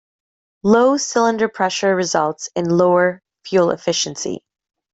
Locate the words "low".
0.63-0.97